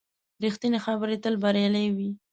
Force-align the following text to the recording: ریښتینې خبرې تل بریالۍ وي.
ریښتینې 0.43 0.79
خبرې 0.85 1.15
تل 1.23 1.35
بریالۍ 1.43 1.87
وي. 1.95 2.09